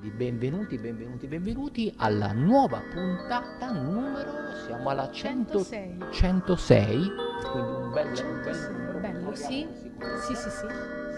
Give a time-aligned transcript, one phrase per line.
[0.00, 4.32] Quindi benvenuti, benvenuti, benvenuti alla nuova puntata numero,
[4.64, 5.98] siamo alla 100, 106.
[6.10, 7.10] 106,
[7.52, 8.98] quindi un bel, un bel 106, numero.
[8.98, 9.68] bello, sì.
[10.26, 10.66] Sì, sì, sì.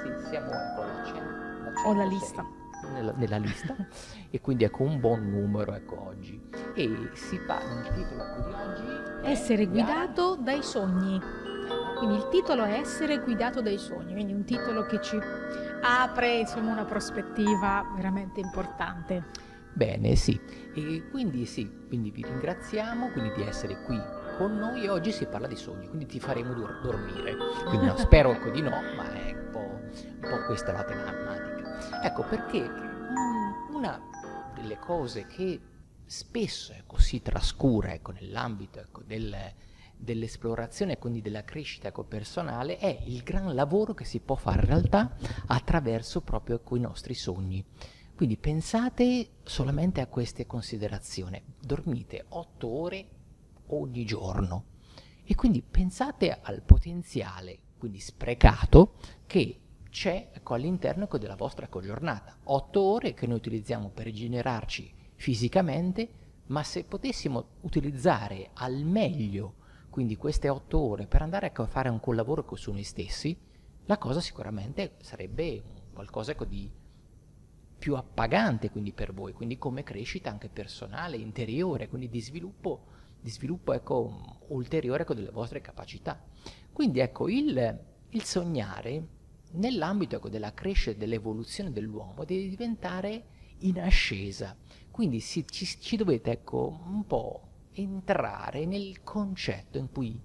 [0.03, 2.47] Sì, siamo alla 100, alla Ho la 106, lista.
[2.93, 3.77] Nella, nella lista
[4.31, 6.37] e quindi ecco un buon numero ecco oggi
[6.75, 11.21] e si parla il titolo di oggi Essere la- guidato dai sogni.
[12.03, 15.17] Quindi il titolo è Essere guidato dai sogni, quindi un titolo che ci
[15.83, 19.27] apre insomma una prospettiva veramente importante.
[19.73, 20.39] Bene, sì.
[20.75, 24.01] E quindi sì, quindi vi ringraziamo quindi di essere qui
[24.37, 27.37] con noi oggi si parla di sogni, quindi ti faremo dur- dormire.
[27.69, 32.03] Quindi no, spero ecco di no, ma è un po', un po' questa la tematica.
[32.03, 34.01] Ecco perché mm, una
[34.57, 35.61] delle cose che
[36.05, 39.37] spesso ecco, si trascura ecco, nell'ambito ecco, del-
[40.03, 44.67] dell'esplorazione e quindi della crescita personale è il gran lavoro che si può fare in
[44.67, 45.17] realtà
[45.47, 47.65] attraverso proprio ecco, i nostri sogni.
[48.15, 51.43] Quindi pensate solamente a queste considerazioni.
[51.61, 53.09] Dormite 8 ore
[53.69, 54.65] ogni giorno
[55.25, 58.95] e quindi pensate al potenziale, quindi sprecato,
[59.27, 62.39] che c'è ecco, all'interno ecco, della vostra giornata.
[62.45, 66.09] 8 ore che noi utilizziamo per rigenerarci fisicamente,
[66.47, 69.55] ma se potessimo utilizzare al meglio
[69.93, 73.39] quindi queste 8 ore per andare ecco, a fare un collavoro ecco, su noi stessi,
[73.85, 75.63] la cosa sicuramente sarebbe
[75.93, 76.71] qualcosa di
[77.79, 82.87] più appagante quindi per voi, quindi come crescita anche personale, interiore, quindi di sviluppo,
[83.21, 86.25] di sviluppo ecco, ulteriore ecco, delle vostre capacità.
[86.73, 89.07] Quindi ecco, il, il sognare
[89.51, 93.25] nell'ambito ecco, della crescita e dell'evoluzione dell'uomo deve diventare
[93.59, 94.57] in ascesa.
[94.91, 100.21] Quindi si- ci, ci dovete ecco, un po' entrare nel concetto in cui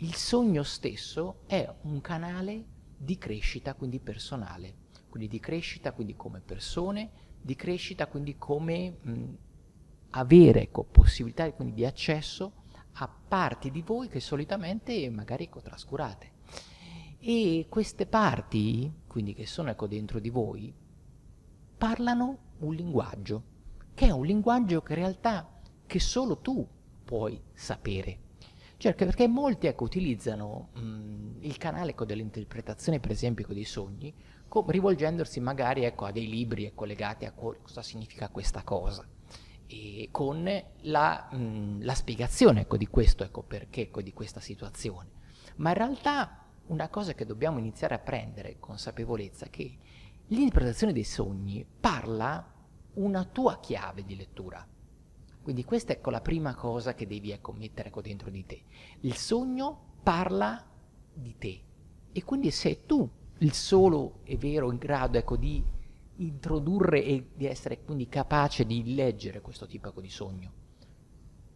[0.00, 2.64] il sogno stesso è un canale
[2.96, 4.84] di crescita quindi personale
[5.16, 9.24] quindi di crescita quindi come persone, di crescita quindi come mh,
[10.10, 16.32] avere ecco, possibilità quindi di accesso a parti di voi che solitamente magari ecco, trascurate.
[17.18, 20.72] E queste parti, quindi che sono ecco, dentro di voi,
[21.78, 23.42] parlano un linguaggio,
[23.94, 26.66] che è un linguaggio che in realtà che solo tu
[27.06, 28.18] puoi sapere.
[28.76, 34.12] Che- perché molti ecco, utilizzano mh, il canale ecco, dell'interpretazione, per esempio, ecco, dei sogni,
[34.48, 39.06] co- rivolgendosi magari ecco, a dei libri ecco, legati a co- cosa significa questa cosa,
[39.66, 40.44] e con
[40.80, 45.08] la, mh, la spiegazione ecco, di questo, perché di questa situazione.
[45.56, 49.78] Ma in realtà una cosa che dobbiamo iniziare a prendere consapevolezza è che
[50.26, 52.52] l'interpretazione dei sogni parla
[52.94, 54.66] una tua chiave di lettura.
[55.46, 58.62] Quindi questa è ecco, la prima cosa che devi ecco, mettere ecco, dentro di te.
[59.02, 60.66] Il sogno parla
[61.14, 61.60] di te
[62.10, 63.08] e quindi sei tu
[63.38, 65.62] il solo è vero in grado ecco, di
[66.16, 70.52] introdurre e di essere quindi capace di leggere questo tipo ecco, di sogno.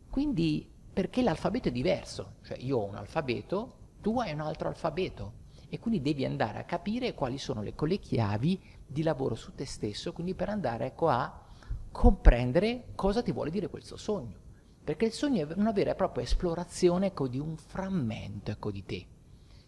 [0.09, 5.33] Quindi perché l'alfabeto è diverso, cioè io ho un alfabeto, tu hai un altro alfabeto
[5.69, 9.67] e quindi devi andare a capire quali sono le, le chiavi di lavoro su te
[9.67, 11.49] stesso, quindi per andare ecco, a
[11.91, 14.39] comprendere cosa ti vuole dire questo sogno.
[14.83, 18.85] Perché il sogno è una vera e propria esplorazione ecco, di un frammento ecco, di
[18.85, 19.07] te.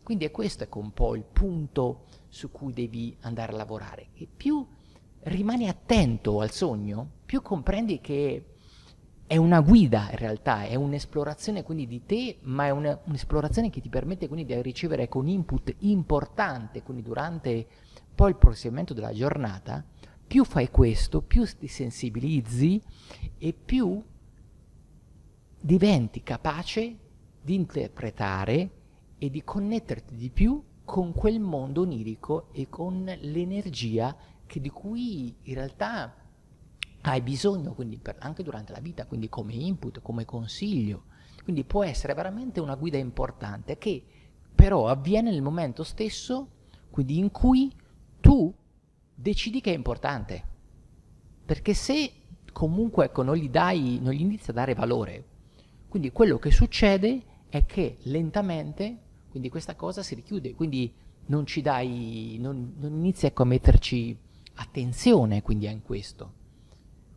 [0.03, 4.09] Quindi è questo ecco, un po' il punto su cui devi andare a lavorare.
[4.15, 4.67] E più
[5.25, 8.47] rimani attento al sogno, più comprendi che
[9.27, 13.81] è una guida in realtà, è un'esplorazione quindi di te, ma è una- un'esplorazione che
[13.81, 17.67] ti permette quindi di ricevere ecco, un input importante, quindi durante
[18.15, 19.85] poi il proseguimento della giornata,
[20.33, 22.83] più fai questo, più ti sensibilizzi
[23.37, 24.03] e più
[25.61, 26.97] diventi capace
[27.43, 28.71] di interpretare
[29.19, 34.17] e di connetterti di più con quel mondo onirico e con l'energia
[34.47, 36.17] che- di cui in realtà
[37.03, 41.09] hai bisogno quindi per- anche durante la vita, quindi come input, come consiglio.
[41.43, 44.03] Quindi può essere veramente una guida importante che
[44.55, 46.49] però avviene nel momento stesso,
[46.89, 47.71] quindi in cui
[48.19, 48.61] tu
[49.15, 50.51] decidi che è importante.
[51.45, 52.13] Perché se
[52.53, 55.25] comunque ecco, non gli dai, non gli inizi a dare valore,
[55.89, 58.99] quindi quello che succede è che lentamente,
[59.29, 60.93] quindi questa cosa si richiude, quindi
[61.27, 64.17] non ci dai, non, non inizi ecco, a metterci
[64.55, 66.41] attenzione quindi in questo.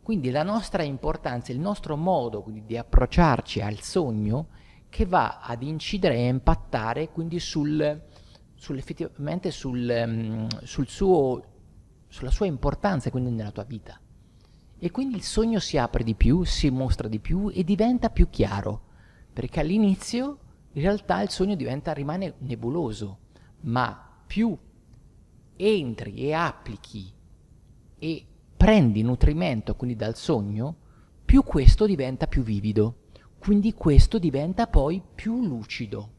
[0.02, 4.48] Quindi la nostra importanza, il nostro modo quindi, di approcciarci al sogno
[4.88, 8.02] che va ad incidere e impattare quindi sul,
[8.54, 11.42] sul- effettivamente sul, ehm, sul suo,
[12.16, 14.00] sulla sua importanza quindi nella tua vita.
[14.78, 18.30] E quindi il sogno si apre di più, si mostra di più e diventa più
[18.30, 18.84] chiaro,
[19.34, 20.38] perché all'inizio
[20.72, 23.18] in realtà il sogno diventa, rimane nebuloso,
[23.62, 24.56] ma più
[25.56, 27.12] entri e applichi
[27.98, 28.26] e
[28.56, 30.74] prendi nutrimento quindi dal sogno,
[31.22, 33.02] più questo diventa più vivido,
[33.38, 36.12] quindi questo diventa poi più lucido.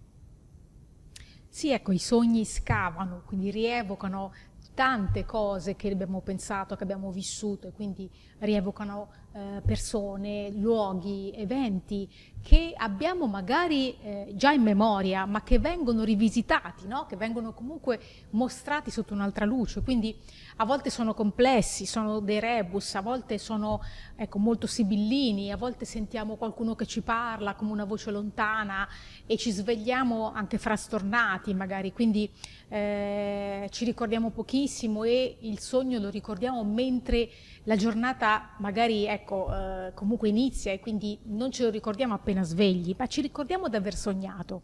[1.57, 4.31] Sì, ecco, i sogni scavano, quindi rievocano
[4.77, 8.07] tante cose che abbiamo pensato, che abbiamo vissuto e quindi
[8.37, 12.09] rievocano eh, persone, luoghi, eventi
[12.47, 17.05] che abbiamo magari eh, già in memoria, ma che vengono rivisitati, no?
[17.05, 17.99] che vengono comunque
[18.29, 19.81] mostrati sotto un'altra luce.
[19.81, 20.15] Quindi
[20.55, 23.81] a volte sono complessi, sono dei rebus, a volte sono
[24.15, 28.87] ecco, molto sibillini, a volte sentiamo qualcuno che ci parla come una voce lontana
[29.25, 32.31] e ci svegliamo anche frastornati magari, quindi
[32.69, 37.29] eh, ci ricordiamo pochissimo e il sogno lo ricordiamo mentre
[37.63, 42.95] la giornata magari ecco, eh, comunque inizia e quindi non ce lo ricordiamo appena svegli,
[42.97, 44.63] ma ci ricordiamo di aver sognato.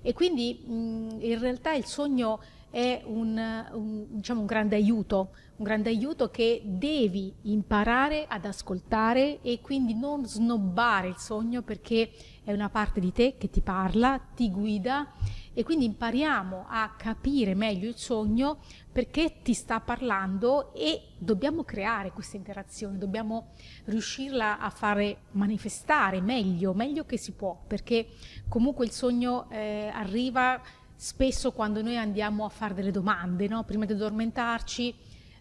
[0.00, 2.40] E quindi mh, in realtà il sogno
[2.70, 9.40] è un, un, diciamo, un grande aiuto, un grande aiuto che devi imparare ad ascoltare
[9.42, 12.10] e quindi non snobbare il sogno perché
[12.44, 15.12] è una parte di te che ti parla, ti guida
[15.58, 18.58] e quindi impariamo a capire meglio il sogno
[18.92, 23.48] perché ti sta parlando e dobbiamo creare questa interazione, dobbiamo
[23.86, 28.06] riuscirla a fare manifestare meglio, meglio che si può, perché
[28.48, 30.62] comunque il sogno eh, arriva
[30.94, 33.64] spesso quando noi andiamo a fare delle domande, no?
[33.64, 34.94] prima di addormentarci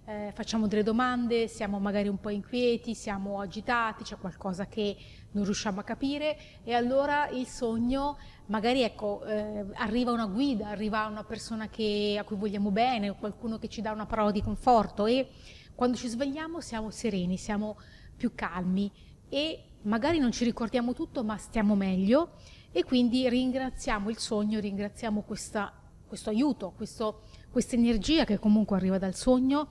[0.09, 4.95] eh, facciamo delle domande, siamo magari un po' inquieti, siamo agitati, c'è qualcosa che
[5.31, 6.37] non riusciamo a capire.
[6.63, 12.23] E allora il sogno magari ecco, eh, arriva una guida, arriva una persona che, a
[12.23, 15.07] cui vogliamo bene, qualcuno che ci dà una parola di conforto.
[15.07, 15.27] E
[15.75, 17.77] quando ci svegliamo siamo sereni, siamo
[18.15, 18.89] più calmi.
[19.27, 22.35] E magari non ci ricordiamo tutto ma stiamo meglio.
[22.71, 25.73] E quindi ringraziamo il sogno, ringraziamo questa,
[26.07, 29.67] questo aiuto, questo, questa energia che comunque arriva dal sogno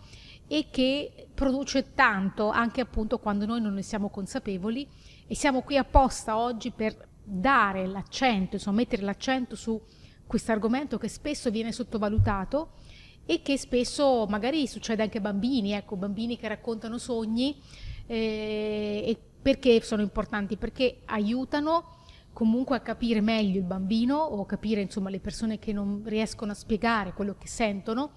[0.48, 4.88] e che produce tanto anche appunto quando noi non ne siamo consapevoli
[5.26, 9.80] e siamo qui apposta oggi per dare l'accento, insomma mettere l'accento su
[10.26, 12.72] questo argomento che spesso viene sottovalutato
[13.24, 17.60] e che spesso magari succede anche a bambini, ecco, bambini che raccontano sogni
[18.06, 20.56] eh, e perché sono importanti?
[20.56, 21.96] Perché aiutano
[22.32, 26.54] comunque a capire meglio il bambino o capire insomma le persone che non riescono a
[26.54, 28.12] spiegare quello che sentono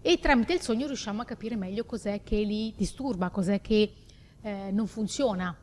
[0.00, 3.92] e tramite il sogno riusciamo a capire meglio cos'è che li disturba, cos'è che
[4.40, 5.56] eh, non funziona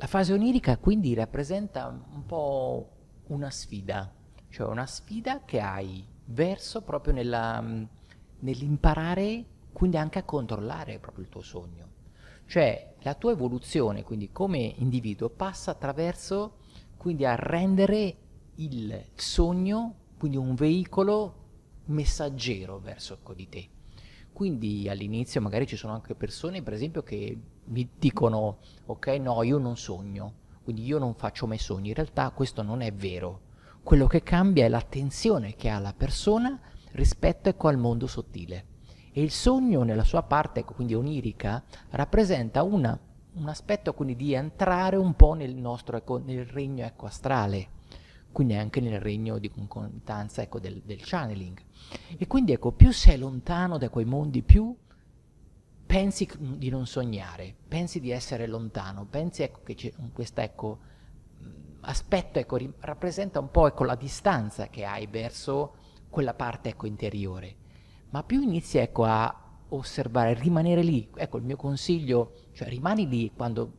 [0.00, 2.88] la fase onirica quindi rappresenta un po'
[3.26, 4.10] una sfida,
[4.48, 7.62] cioè una sfida che hai verso proprio nella,
[8.38, 9.44] nell'imparare
[9.74, 11.88] quindi anche a controllare proprio il tuo sogno.
[12.46, 16.60] Cioè la tua evoluzione quindi come individuo passa attraverso
[16.96, 18.16] quindi a rendere
[18.54, 21.39] il sogno quindi un veicolo
[21.90, 23.68] messaggero verso di te.
[24.32, 29.58] Quindi all'inizio magari ci sono anche persone, per esempio, che mi dicono, ok, no, io
[29.58, 31.88] non sogno, quindi io non faccio mai sogni.
[31.88, 33.48] In realtà questo non è vero.
[33.82, 36.58] Quello che cambia è l'attenzione che ha la persona
[36.92, 38.66] rispetto ecco, al mondo sottile.
[39.12, 42.98] E il sogno nella sua parte, ecco, quindi onirica, rappresenta una,
[43.34, 47.78] un aspetto quindi di entrare un po' nel nostro ecco, nel regno ecco, astrale
[48.32, 51.58] quindi anche nel regno di concomitanza ecco, del, del, channeling.
[52.16, 54.74] E quindi ecco, più sei lontano da quei mondi, più
[55.84, 60.78] pensi di non sognare, pensi di essere lontano, pensi ecco, che questo ecco,
[61.80, 65.74] aspetto ecco, ri- rappresenta un po' ecco, la distanza che hai verso
[66.08, 67.56] quella parte ecco, interiore.
[68.10, 69.34] Ma più inizi ecco, a
[69.70, 73.78] osservare, rimanere lì, ecco il mio consiglio, cioè rimani lì quando,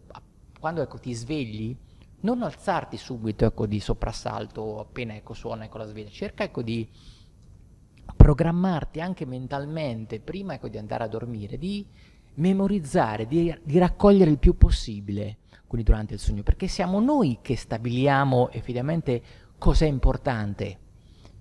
[0.60, 1.76] quando ecco, ti svegli,
[2.22, 6.88] non alzarti subito ecco, di soprassalto appena ecco, suona ecco, la sveglia, cerca ecco, di
[8.16, 11.86] programmarti anche mentalmente prima ecco, di andare a dormire, di
[12.36, 15.38] memorizzare, di, di raccogliere il più possibile
[15.72, 19.22] quindi durante il sogno, perché siamo noi che stabiliamo effettivamente
[19.58, 20.80] cosa è importante.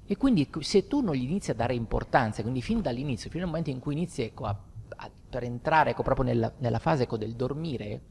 [0.07, 3.49] E quindi se tu non gli inizi a dare importanza, quindi fin dall'inizio, fino al
[3.49, 4.57] momento in cui inizi ecco, a,
[4.99, 8.03] a, per entrare ecco, proprio nella, nella fase ecco, del dormire,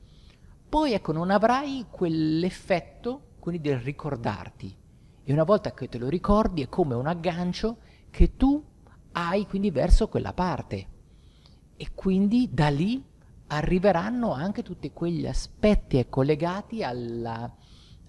[0.69, 4.75] poi ecco, non avrai quell'effetto quindi del ricordarti.
[5.23, 7.77] E una volta che te lo ricordi è come un aggancio
[8.11, 8.63] che tu
[9.13, 10.87] hai quindi verso quella parte.
[11.75, 13.03] E quindi da lì
[13.47, 17.51] arriveranno anche tutti quegli aspetti collegati alla,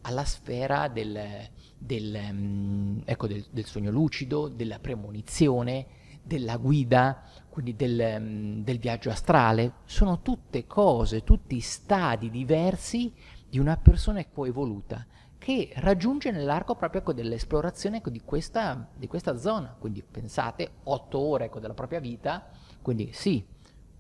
[0.03, 1.49] alla sfera del,
[1.79, 5.87] del, um, ecco, del, del, sogno lucido, della premonizione,
[6.31, 9.73] della guida, quindi del, um, del viaggio astrale.
[9.85, 13.13] Sono tutte cose, tutti stadi diversi
[13.49, 15.05] di una persona coevoluta
[15.39, 19.75] che raggiunge nell'arco proprio ecco, dell'esplorazione ecco, di, questa, di, questa, zona.
[19.77, 22.49] Quindi pensate, otto ore ecco, della propria vita,
[22.81, 23.45] quindi sì,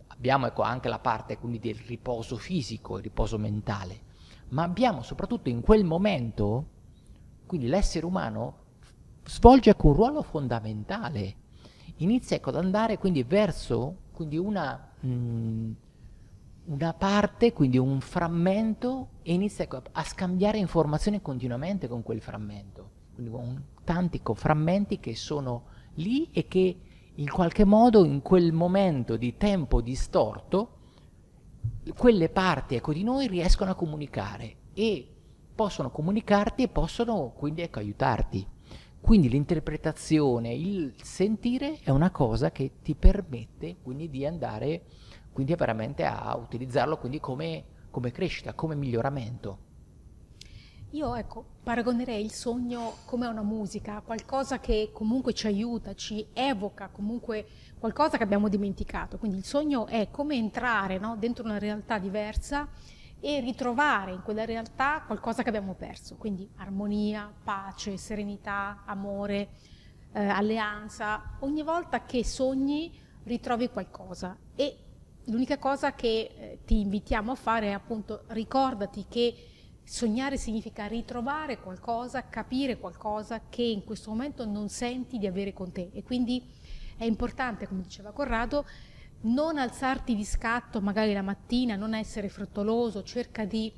[0.08, 4.02] abbiamo ecco, anche la parte quindi del riposo fisico, il riposo mentale,
[4.50, 6.66] ma abbiamo soprattutto in quel momento,
[7.46, 8.58] quindi l'essere umano
[9.24, 11.36] svolge un ruolo fondamentale,
[12.02, 15.72] inizia ecco, ad andare quindi verso quindi una, mh, mm,
[16.66, 22.90] una parte, quindi un frammento e inizia ecco, a scambiare informazioni continuamente con quel frammento,
[23.14, 25.64] quindi con tanti frammenti che sono
[25.94, 26.80] lì e che
[27.14, 30.78] in qualche modo in quel momento di tempo distorto
[31.96, 35.06] quelle parti ecco, di noi riescono a comunicare e
[35.54, 38.46] possono comunicarti e possono quindi ecco, aiutarti.
[39.00, 44.82] Quindi l'interpretazione, il sentire è una cosa che ti permette quindi di andare
[45.32, 49.68] quindi veramente a utilizzarlo come, come crescita, come miglioramento.
[50.90, 56.88] Io ecco, paragonerei il sogno come una musica, qualcosa che comunque ci aiuta, ci evoca
[56.88, 57.46] comunque
[57.78, 59.16] qualcosa che abbiamo dimenticato.
[59.16, 62.68] Quindi il sogno è come entrare no, dentro una realtà diversa
[63.20, 66.16] e ritrovare in quella realtà qualcosa che abbiamo perso.
[66.16, 69.50] Quindi armonia, pace, serenità, amore,
[70.12, 71.36] eh, alleanza.
[71.40, 74.76] Ogni volta che sogni ritrovi qualcosa e
[75.24, 79.44] l'unica cosa che eh, ti invitiamo a fare è appunto ricordati che
[79.90, 85.72] Sognare significa ritrovare qualcosa, capire qualcosa che in questo momento non senti di avere con
[85.72, 86.48] te e quindi
[86.96, 88.64] è importante, come diceva Corrado,
[89.22, 93.72] non alzarti di scatto magari la mattina, non essere frettoloso, cerca di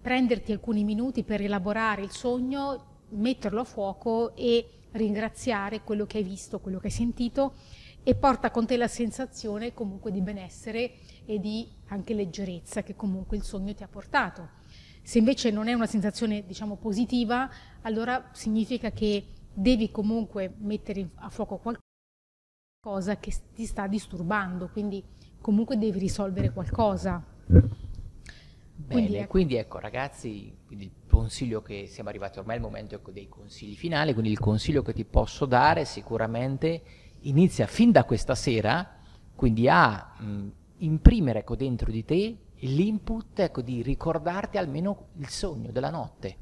[0.00, 6.24] prenderti alcuni minuti per elaborare il sogno, metterlo a fuoco e ringraziare quello che hai
[6.24, 7.54] visto, quello che hai sentito
[8.02, 10.92] e porta con te la sensazione comunque di benessere
[11.24, 14.50] e di anche leggerezza che comunque il sogno ti ha portato.
[15.02, 17.50] Se invece non è una sensazione, diciamo, positiva,
[17.82, 21.85] allora significa che devi comunque mettere a fuoco qualcosa
[23.18, 25.02] che ti sta disturbando, quindi
[25.40, 27.20] comunque devi risolvere qualcosa.
[28.78, 29.28] Bene, quindi, ecco.
[29.28, 34.12] quindi ecco ragazzi, il consiglio che siamo arrivati ormai al momento ecco, dei consigli finali,
[34.12, 36.82] quindi il consiglio che ti posso dare sicuramente
[37.22, 38.98] inizia fin da questa sera,
[39.34, 45.72] quindi a mh, imprimere ecco, dentro di te l'input ecco, di ricordarti almeno il sogno
[45.72, 46.36] della notte,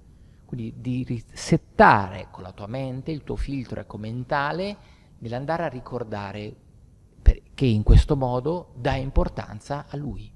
[0.45, 4.77] quindi di risettare con la tua mente, il tuo filtro ecco, mentale,
[5.25, 6.55] nell'andare a ricordare
[7.55, 10.31] che in questo modo dà importanza a lui.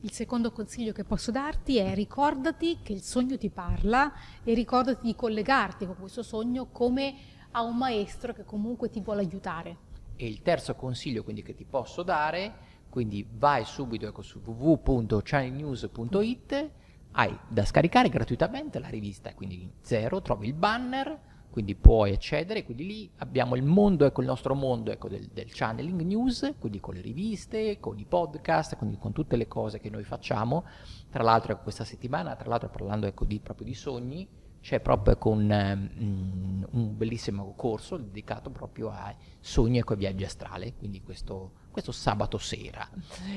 [0.00, 4.12] Il secondo consiglio che posso darti è ricordati che il sogno ti parla
[4.42, 7.14] e ricordati di collegarti con questo sogno come
[7.52, 9.76] a un maestro che comunque ti vuole aiutare.
[10.16, 16.70] E il terzo consiglio quindi che ti posso dare quindi vai subito ecco, su www.channelnews.it,
[17.12, 22.86] hai da scaricare gratuitamente la rivista, quindi zero, trovi il banner, quindi puoi accedere, quindi
[22.86, 26.94] lì abbiamo il mondo, ecco il nostro mondo ecco, del, del, channeling news, quindi con
[26.94, 30.64] le riviste, con i podcast, quindi con tutte le cose che noi facciamo.
[31.10, 34.28] Tra l'altro ecco, questa settimana, tra l'altro parlando ecco, di, proprio di sogni,
[34.60, 40.74] c'è proprio con um, un bellissimo corso dedicato proprio ai sogni e ai viaggi astrali,
[40.76, 42.88] quindi questo, questo sabato sera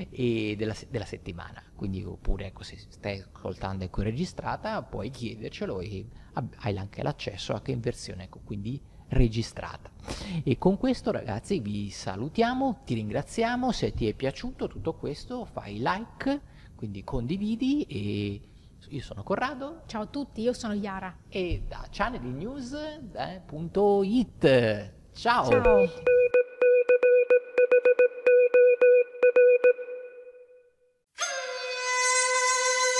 [0.10, 1.64] della, della, settimana.
[1.76, 7.72] Quindi oppure ecco, se stai ascoltando ecco registrata puoi chiedercelo e hai anche l'accesso anche
[7.72, 9.92] in versione ecco, quindi registrata.
[10.44, 15.82] E con questo ragazzi vi salutiamo, ti ringraziamo, se ti è piaciuto tutto questo fai
[15.82, 16.42] like,
[16.76, 18.42] quindi condividi e
[18.94, 19.82] io sono Corrado.
[19.88, 21.18] Ciao a tutti, io sono Yara.
[21.28, 24.44] E da channelnews.it.
[24.44, 25.50] Eh, Ciao.
[25.50, 25.90] Ciao.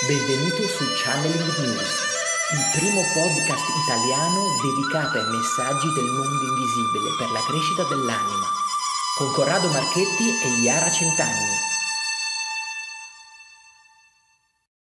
[0.06, 1.92] Benvenuto su Channeling News,
[2.52, 8.46] il primo podcast italiano dedicato ai messaggi del mondo invisibile per la crescita dell'anima,
[9.16, 11.56] con Corrado Marchetti e Yara Centanni